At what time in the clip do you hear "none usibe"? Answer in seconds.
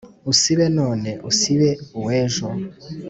0.79-1.69